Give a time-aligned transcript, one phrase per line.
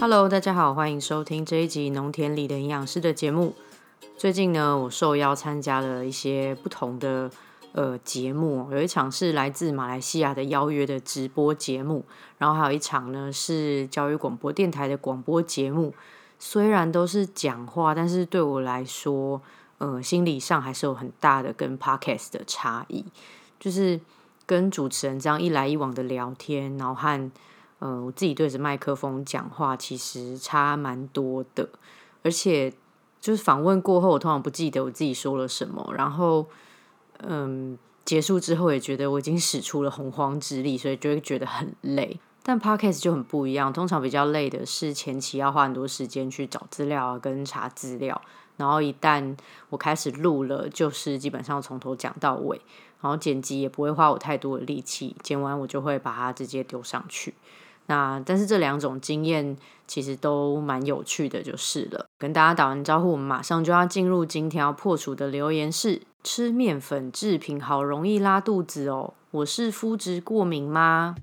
[0.00, 3.54] Hello，大家好，欢迎收听这一集《农田里的营养师》的节目。
[4.16, 7.30] 最近呢，我受邀参加了一些不同的
[7.72, 12.02] 呃节目，有一场是来自马来西亚的邀约的直播节目，
[12.38, 15.92] 然后还有一场呢是教育广播电台的广播节目。
[16.38, 19.42] 虽然都是讲话，但是对我来说，
[19.76, 23.04] 呃，心理上还是有很大的跟 Podcast 的差异，
[23.58, 24.00] 就是
[24.46, 27.30] 跟主持人这样一来一往的聊天，然后和
[27.80, 31.68] 呃我自己对着麦克风讲话，其实差蛮多的。
[32.22, 32.72] 而且
[33.20, 36.46] 就是访问过后，我通常不记得我自己说了什么，然后
[37.18, 42.18] 嗯结束之后也觉得我已经使出了洪荒之力，所以就会觉得很累。
[42.42, 48.20] 但 podcast 就很不一样，通常比较累的是前期要花很多时间去找资料啊，跟查资料。
[48.56, 49.36] 然后一旦
[49.68, 52.60] 我开始录了，就是基本上从头讲到尾，
[53.00, 57.34] 然后剪辑也不会花我太多的力气，剪完我就会把它直接丢上去。
[57.90, 59.56] 那但是这两种经验
[59.88, 62.06] 其实都蛮有趣的，就是了。
[62.18, 71.16] 跟大家打完招呼，我们马上就要进入今天要破除的留言是：吃面粉制品好容易拉肚子哦，我是肤质过敏吗？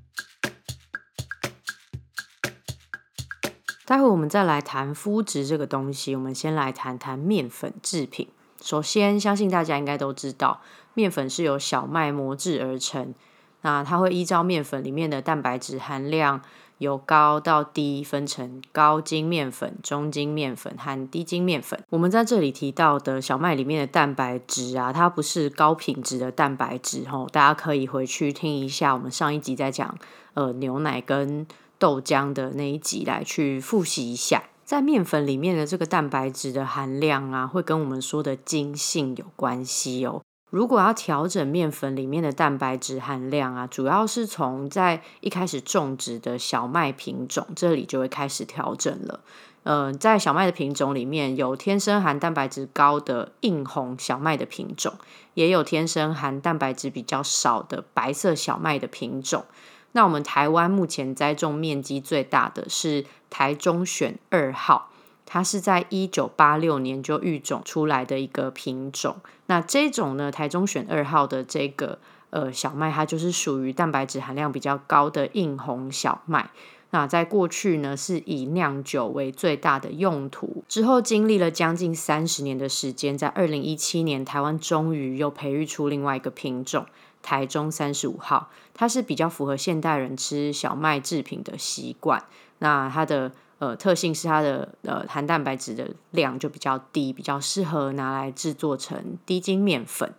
[3.86, 6.14] 待会我们再来谈肤质这个东西。
[6.18, 8.28] 我们先来谈谈面粉制品。
[8.62, 10.60] 首先，相信大家应该都知道，
[10.94, 13.14] 面粉是由小麦磨制而成。
[13.62, 16.42] 那它会依照面粉里面的蛋白质含量
[16.78, 21.80] 由高到低，分成高筋面粉、中筋面粉和低筋面粉。
[21.90, 29.98] 我们在这里提到的小麦里面的蛋白质啊，它不是高品质的蛋白质哦，大家可以回去听一下我们上一集在讲
[30.34, 31.46] 呃牛奶跟。
[31.80, 40.24] 豆浆的那一集来去复习一下，在面粉里面的这个蛋白质的含量啊，会跟我们说的筋性有关系哦。
[40.50, 49.20] 如果要调整面粉里面的蛋白质含量啊，主要是从在一开始种植的小麦品种这里就会开始调整了。
[49.64, 54.94] 嗯，在小麦的品种里面有天生含蛋白质高的硬红小麦的品种，
[55.34, 59.44] 也有天生含蛋白质比较少的白色小麦的品种。
[59.92, 64.92] 那我们台湾目前栽种面积最大的是台中选二号，
[65.26, 69.18] 它是在一九八六年就育种出来的一个品种。
[69.48, 72.00] 那这种呢，台中选二号的这个
[72.30, 76.52] 呃小麦，它就是属于蛋白质含量比较高的硬红小麦。
[76.92, 80.64] 那在过去呢，是以酿酒为最大的用途。
[80.70, 86.86] 之后经历了将近三十年的时间，在二零一七年，台湾终于又培育出另外一个品种。
[87.24, 92.24] 台中三十五号，它是比较符合现代人吃小麦制品的习惯。
[92.60, 100.14] 那它的呃特性是它的呃含蛋白质的量就比较低，比较适合拿来制作成低筋面粉。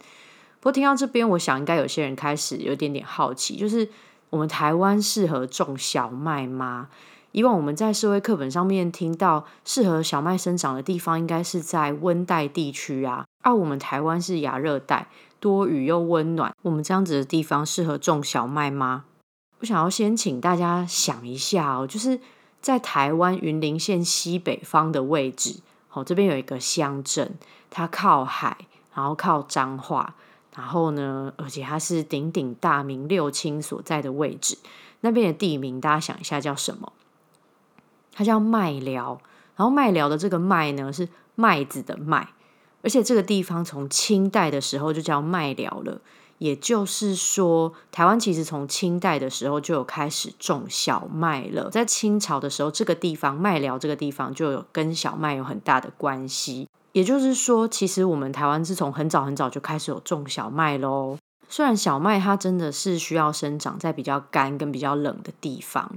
[0.60, 3.88] 不过听到这边，我想应该有些人开始有点点好奇，就是
[4.30, 6.88] 我们台湾适合种小麦吗？
[7.32, 15.08] 以往我们在社会课本上面听到适合小麦生长的地方，应该是在温带地区啊，而我们台湾是亚热带。
[15.40, 19.04] 多雨又温暖，我们这样子的地方适合种小麦吗？
[19.60, 22.18] 我想要先请大家想一下哦，就是
[22.60, 27.34] 在台湾云林县西北方的位置，好，这边有一个乡镇，
[27.70, 28.56] 它靠海，
[28.94, 30.14] 然后靠彰化，
[30.54, 34.58] 然后呢，而且它是鼎鼎大名六亲所在的位置，
[35.00, 36.92] 那边的地名大家想一下叫什么？
[38.12, 39.20] 它叫麦寮，
[39.56, 42.30] 然后麦寮的这个麦呢是麦子的麦。
[42.80, 46.00] 而且这个地方从清代的时候就叫麦寮了，
[46.38, 51.68] 也就是说，台湾其实从清代的时候就有开始种小麦了。
[51.68, 56.68] 在清朝的时候，这个地方麦寮这个地方就有跟小麦有很大的关系。
[56.92, 61.18] 也就是说，其实我们台湾是从很早很早就开始有种小麦喽。
[61.48, 65.96] 虽然小麦它真的是需要生长在比较干跟比较冷的地方。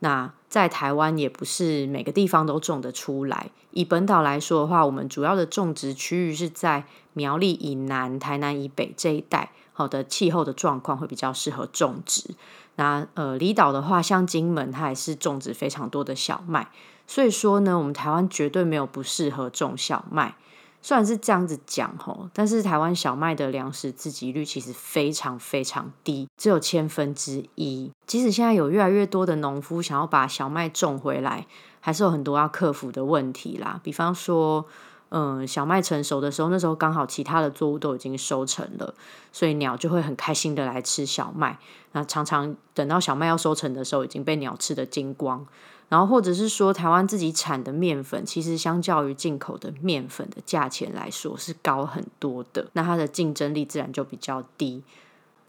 [0.00, 3.50] 那在台湾也不是每个地方都种得出来。
[3.70, 6.84] 以本岛来说的话，我们主要的种植区域是在
[7.14, 12.34] 苗栗以南、台南以北这一带，好的气候的状况会比较适合种植。
[12.76, 16.70] 那呃，离岛的话，像金门，它也是种植非常多的小麦。
[17.06, 20.36] 所以说呢，我们台湾绝对没有不适合种小麦。
[20.80, 27.90] 虽然是这样子讲吼，但是台湾小麦的粮食自给率其实非常非常低，只有千分之一。
[28.06, 31.46] 即使现在有越来越多的农夫想要把小麦种回来，
[31.80, 33.80] 还是有很多要克服的问题啦。
[33.82, 34.66] 比方说，
[35.16, 38.92] 嗯，小麦成熟的时候，那时候刚好其他的作物都已经收成了，
[39.30, 41.56] 所以鸟就会很开心的来吃小麦。
[41.92, 45.46] 那常常等到小麦要收成的时候，已经被鸟吃的精光。
[45.88, 54.82] 然后，或者是说，台湾自己产的面粉，其实相较于进口的面粉的价钱来说是高很多的，那它的竞争力自然就比较低。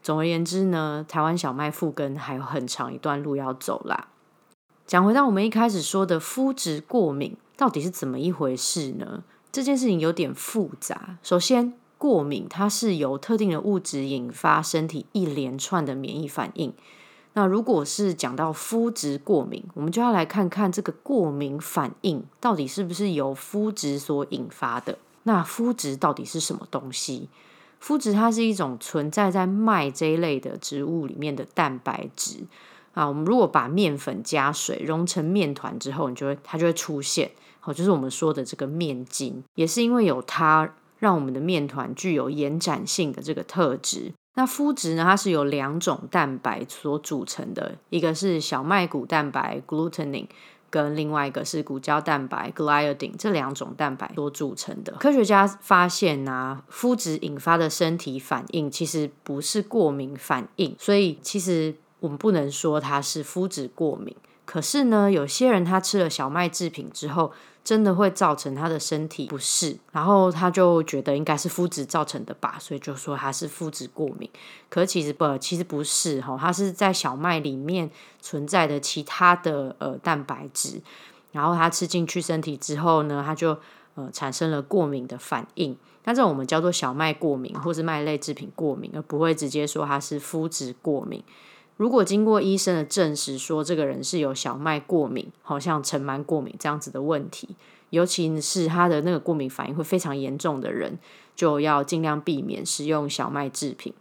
[0.00, 4.06] 总而言之呢，台湾小麦复耕还有很长一段路要走啦。
[4.86, 9.24] 讲回到我们一开始说的肤质过敏，到底是怎么一回事呢？
[9.56, 11.16] 这件事情有点复杂。
[11.22, 16.74] 首先，过敏它是由特定的物质引发身体一连串的免疫反应。
[17.32, 24.98] 那如果是讲到肤质过敏，我们就要来看看这个过敏反应到底是不是由肤质所引发的。
[25.22, 27.30] 那肤质到底是什么东西？
[27.80, 32.40] 肤质它是一种存在在麦这一类的植物里面的蛋白质。
[32.92, 37.30] 啊，我们如果把面粉加水融成面团之后，你就会它就会出现，
[37.66, 44.12] 好，就是我们说的这个面筋，也是因为有它，让我们的面团具有延展性的这个特质。
[44.36, 50.26] 那麸质呢，它是由两种蛋白所组成的，一个是小麦谷蛋白 （glutenin）
[50.70, 54.92] 跟另外一个是谷胶蛋白 （gliadin） 这两种蛋白所组成的。
[55.00, 61.74] 科学家发现啊，麸质引发的身体反应其实不是过敏反应，所以其实。
[61.98, 64.14] 我们不能说它是肤质过敏，
[64.46, 67.32] 可是呢，有些人他吃了小麦制品之后，
[67.64, 74.30] 真的会造成他的身体不适，然后他就觉得应该是肤质造成的吧，所以就说他是肤质过敏。
[74.68, 77.90] 可其实不，其实不是哈，它是在小麦里面
[78.20, 80.80] 存在的其他的呃蛋白质，
[81.32, 83.58] 然后他吃进去身体之后呢，他就
[83.96, 85.76] 呃产生了过敏的反应。
[86.04, 91.20] 那这种我们叫做小麦过敏，或是麦类制品过敏，而不会直接说他是肤质过敏。
[91.76, 97.50] 如果经过医生的证实，说这个人是有小麦过敏，好像尘螨过敏这样子的问题，
[97.90, 100.98] 尤其是他的那个过敏反应会非常严重的人，
[101.34, 103.92] 就要尽量避免食用小麦制品。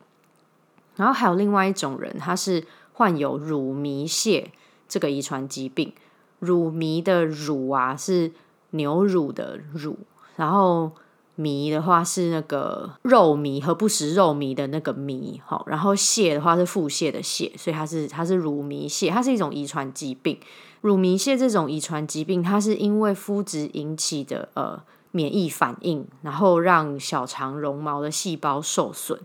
[0.95, 4.45] 然后还有另外一种人，他是患有乳糜泻
[4.87, 5.93] 这个遗传疾病。
[6.39, 8.31] 乳糜的乳啊，是
[8.71, 9.97] 牛乳的乳，
[10.37, 10.91] 然后。
[11.37, 20.37] 糜的话是那个肉糜和不食肉糜的那个糜，好，然后泻的话是腹泻的泻，所以它是它是乳糜泻，它是一种遗传疾病。
[20.81, 29.19] 乳糜泻这种遗传疾病，它是因为肤质引起的呃免疫反应，然后让小肠绒毛的细胞受损，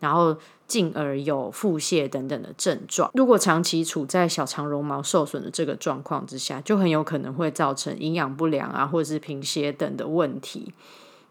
[0.00, 0.36] 然后
[0.66, 3.10] 进而有腹泻等等的症状。
[3.12, 10.72] 如果长期处在小肠绒毛受损的这个状况之下，就很有可能会造成营养不良啊，或者是贫血等的问题。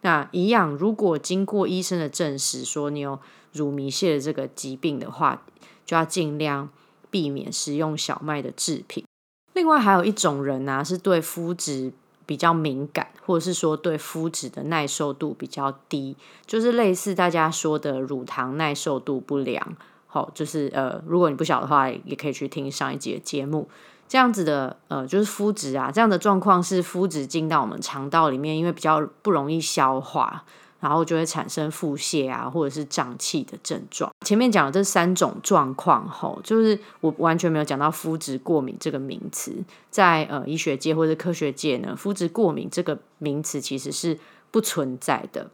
[0.01, 3.19] 那一样，如果经过医生的证实说你有
[3.53, 5.43] 乳糜泻的这个疾病的话，
[5.85, 6.69] 就要尽量
[7.09, 9.05] 避免食用小麦的制品。
[9.53, 11.91] 另外还有一种人呢，是对肤质
[12.25, 16.15] 比较敏感，或者是说对肤质的耐受度比较低，
[16.45, 19.75] 就是类似大家说的乳糖耐受度不良。
[20.07, 23.69] 好，就是呃，如果你不晓得话，也可以去听上一集的节目。
[24.11, 30.43] 这样子的呃，就是肤质啊，这样的状况是肤质进到我们肠道里面，因为比较不容易消化，
[30.81, 34.11] 然后就会产生腹泻啊，或者是胀气的症状。
[34.25, 44.19] 前面讲的这三种状况后，就是我完全没有讲到肤质过敏这个名词，在呃医学界或者科学界呢，肤质过敏这个名词其实是
[44.51, 45.49] 不存在的。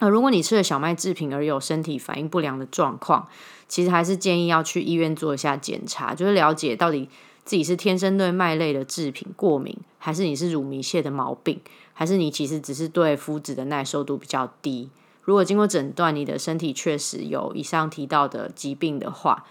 [0.00, 3.28] 那如果你吃了小麦制品而有身体反应不良的状况，
[3.66, 7.08] 其实还是建议要去医院做一下检查，就是了解到底。
[7.48, 11.58] 自己是天生对麦类的制品过敏，还是你是乳糜泻的毛病，
[11.94, 14.90] 还是你其实只是对麸质的耐受度比较低？
[15.22, 19.46] 如果经过诊断，你的身体确实有以上提到的疾病的话，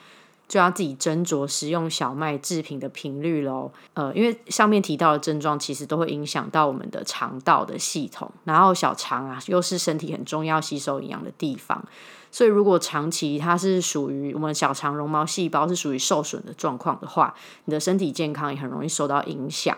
[0.47, 3.71] 就要自己斟酌食用小麦制品的频率喽。
[3.93, 11.83] 呃，因为上面提到的症状其实都会影响到我们的肠道的系统，然后小肠啊又是身体很重要吸收营养的地方。
[12.29, 17.33] 所以，如果长期它是属于我们小肠绒毛细胞是属于受损的状况的话，
[17.65, 19.75] 你的身体健康也很容易受到影响。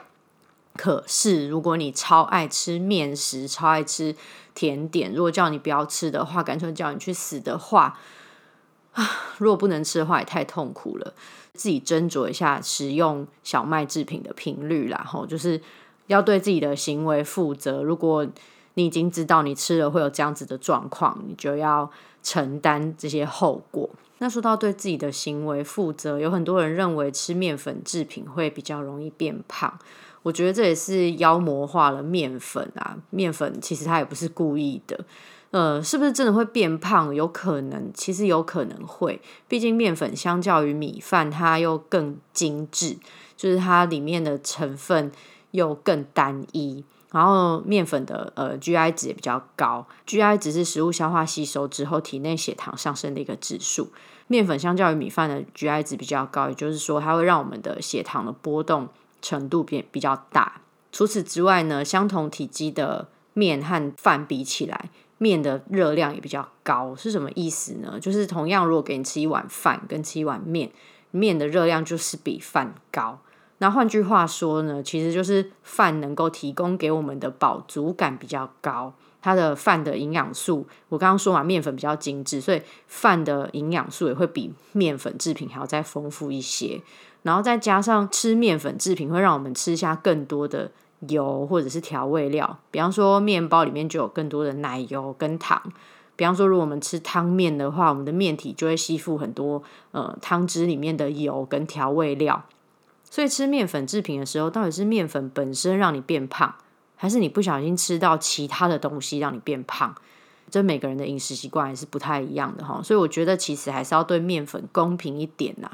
[0.76, 4.16] 可是，如果你超爱吃面食、超爱吃
[4.56, 7.98] 甜点，如果叫你不要吃的话，干脆叫你去死的话，
[8.94, 11.14] 啊，如果不能吃的话，也太痛苦了。
[11.54, 15.62] 自己斟酌一下食用小麦制品的频率啦，吼，就是
[16.08, 17.84] 要对自己的行为负责。
[17.84, 18.28] 如果
[18.76, 21.92] 你已经知道你吃了会有这样子的状况，你就要。
[22.22, 23.90] 承担这些后果。
[24.18, 29.80] 那说到对自己的行为负责，有很多人认为吃面粉制品会比较容易变胖。
[30.22, 32.98] 我觉得这也是妖魔化了面粉啊！
[33.10, 35.00] 面粉其实它也不是故意的。
[35.52, 37.14] 呃，是不是真的会变胖？
[37.14, 39.20] 有可能，其实有可能会。
[39.48, 42.98] 毕竟面粉相较于米饭，它又更精致，
[43.36, 45.12] 就是它里面的成分
[45.52, 46.84] 又更单一。
[47.12, 53.92] 然后面粉的呃 GI 值也比较高，GI 值是食物消化吸收之后体内血糖上升的一个指数。
[54.28, 58.88] 面粉相较于米饭的 GI 值比较高，也就是说它会让我们的血糖的波动
[59.24, 60.62] 程度变比较大。
[60.92, 66.96] 除此之外呢，相同体积的面和饭比起来，面的热量也比较高。
[66.96, 68.00] 是什么意思呢？
[68.02, 70.72] 就是同样如果给你吃一碗饭跟吃一碗面，
[71.12, 73.20] 面的热量就是比饭高。
[73.60, 78.94] 那换句话说呢，其实就是饭能够提供给我们的饱足感比较高。
[79.22, 86.82] 它的饭的营养素，我刚刚说嘛，面粉比较精致，所以饭的营养素也会比面粉制品还要再丰富一些。
[87.24, 90.72] 然后再加上吃面粉制品，会让我们吃下更多的
[91.08, 92.60] 油或者是调味料。
[92.72, 95.62] 比方说，面包里面就有更多的奶油跟糖。
[96.16, 102.44] 比方说，如果我们吃汤面的话，我们的面体就会吸附很多呃汤汁里面的油跟调味料。
[103.10, 106.54] 所以吃面粉制品的时候，到底是面粉本身让你变胖？
[106.96, 109.96] 还是你不小心吃到其他的东西让你变胖，
[110.52, 115.72] 这每个人的饮食习惯还是不太一样的哈，所以我觉得其实还是要对面粉公平一点呐。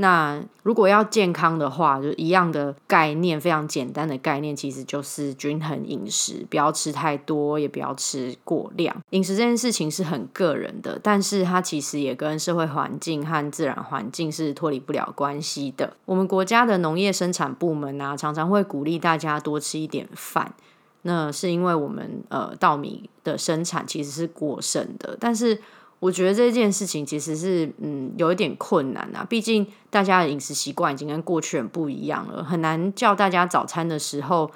[0.00, 8.94] 那如果要健康的话，就一样的概念，非常简单的概念，其实就是均衡饮食，不要吃太多，也不要吃过量。
[9.10, 15.96] 饮食这件事情是很个人的，但是它其实也跟社会环境和自然环境是脱离不了关系的。
[16.04, 20.54] 我们国家的农业生产部门啊，常常会鼓励大家多吃一点饭，
[21.02, 25.60] 那是因为我们呃稻米的生产其实是过剩的，但是。
[26.00, 34.50] 我觉得这件事情其实是嗯有一点困难啊，毕竟大家的饮食习惯已经跟过去很不一样了，很难叫大家早餐的时候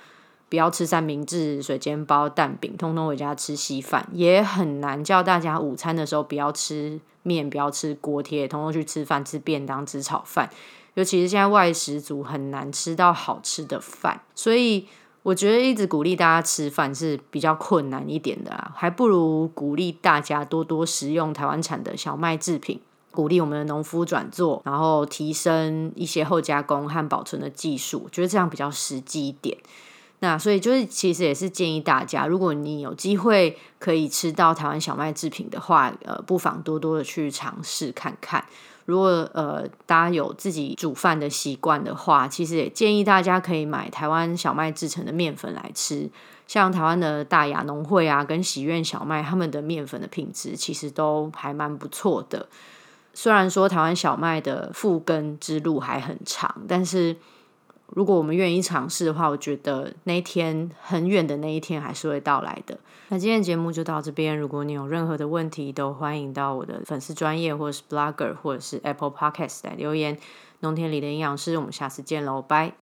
[0.48, 10.48] 不要吃三明治、水煎包、蛋饼，通通回家吃稀饭，也很难叫大家午餐的时候不要吃面、不要吃锅贴，通通去吃饭、吃便当、吃炒饭。
[10.94, 14.86] 尤其是现在外食族很难吃到好吃的饭，所以。
[15.22, 22.80] 我觉得一直鼓励大家吃饭是比较困难一点的啊，还不如鼓励大家多多食用台湾产的小麦制品，
[23.12, 29.56] 鼓励我们的农夫转做，然后提升一些后加工和保存的技术，觉得这样比较实际一点。
[30.18, 38.44] 那所以就是其实也是建议大家，如果你有机会可以吃到台湾小麦制品的话，呃，不妨多多的去尝试看看。
[38.84, 46.10] 如果呃大家有自己煮饭的习惯的话，其实也建议大家可以买台湾小麦制成的面粉来吃。
[46.46, 52.48] 像台湾的大雅农会啊，跟喜苑小麦，他们的面粉的品质其实都还蛮不错的。
[53.14, 57.16] 虽然说台湾小麦的复耕之路还很长，但是。
[57.94, 62.78] 如果我们愿意尝试的话，我觉得那一天很远的那一天还是会到来的。
[63.08, 70.18] 那今天节目就到这边，如果你有任何的问题，都欢迎到我的粉丝专业或者是 Blogger 或者是 Apple Podcast 来留言。
[70.60, 72.81] 农田里的营养师，我们下次见喽，拜。